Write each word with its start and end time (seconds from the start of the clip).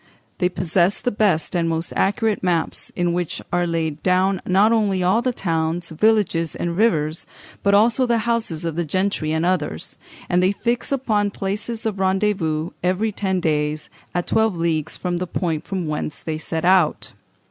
They 0.39 0.49
possess 0.49 0.97
the 0.99 1.11
best 1.11 1.55
and 1.55 1.69
most 1.69 1.93
accurate 1.95 2.41
maps, 2.41 2.91
in 2.95 3.13
which 3.13 3.39
are 3.53 3.67
laid 3.67 4.01
down 4.01 4.41
not 4.47 4.71
only 4.71 5.03
all 5.03 5.21
the 5.21 5.31
towns, 5.31 5.89
villages, 5.91 6.55
and 6.55 6.75
rivers, 6.75 7.27
but 7.61 7.75
also 7.75 8.07
the 8.07 8.17
houses 8.25 8.65
of 8.65 8.75
the 8.75 8.83
gentry 8.83 9.31
and 9.31 9.45
others; 9.45 9.99
and 10.27 10.41
they 10.41 10.53
fix 10.53 10.91
upon 10.91 11.29
places 11.29 11.85
of 11.85 11.99
rendezvous 11.99 12.71
every 12.81 13.11
ten 13.11 13.39
days, 13.39 13.91
at 14.15 14.25
twenty 14.25 14.57
leagues 14.57 14.97
from 14.97 15.17
the 15.17 15.27
point 15.27 15.65
from 15.67 15.85
whence 15.85 16.17
they 16.17 16.39
set 16.39 16.65
out.... 16.65 17.13